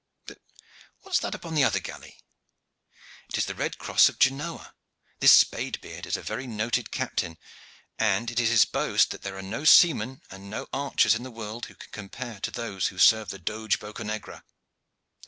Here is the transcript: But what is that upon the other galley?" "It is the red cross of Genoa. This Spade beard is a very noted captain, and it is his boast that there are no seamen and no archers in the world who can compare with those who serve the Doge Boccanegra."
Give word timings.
But 0.25 0.41
what 1.01 1.13
is 1.13 1.19
that 1.19 1.35
upon 1.35 1.53
the 1.53 1.63
other 1.63 1.77
galley?" 1.79 2.17
"It 3.29 3.37
is 3.37 3.45
the 3.45 3.53
red 3.53 3.77
cross 3.77 4.09
of 4.09 4.17
Genoa. 4.17 4.73
This 5.19 5.31
Spade 5.31 5.79
beard 5.79 6.07
is 6.07 6.17
a 6.17 6.23
very 6.23 6.47
noted 6.47 6.89
captain, 6.89 7.37
and 7.99 8.31
it 8.31 8.39
is 8.39 8.49
his 8.49 8.65
boast 8.65 9.11
that 9.11 9.21
there 9.21 9.37
are 9.37 9.43
no 9.43 9.63
seamen 9.63 10.23
and 10.31 10.49
no 10.49 10.65
archers 10.73 11.13
in 11.13 11.21
the 11.21 11.29
world 11.29 11.67
who 11.67 11.75
can 11.75 11.91
compare 11.91 12.39
with 12.43 12.55
those 12.55 12.87
who 12.87 12.97
serve 12.97 13.29
the 13.29 13.37
Doge 13.37 13.77
Boccanegra." 13.77 14.43